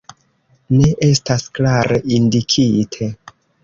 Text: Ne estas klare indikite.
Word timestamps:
Ne 0.77 0.87
estas 1.09 1.47
klare 1.59 2.03
indikite. 2.19 3.17